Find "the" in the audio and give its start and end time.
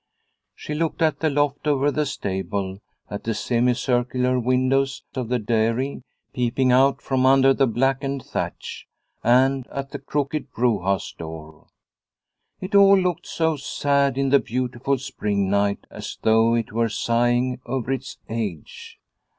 1.19-1.29, 1.91-2.07, 3.23-3.35, 5.29-5.37, 7.53-7.67, 9.91-9.99, 14.29-14.39